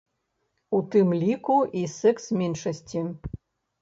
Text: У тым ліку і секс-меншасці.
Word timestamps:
У 0.77 0.79
тым 0.95 1.11
ліку 1.23 1.57
і 1.81 1.85
секс-меншасці. 1.99 3.07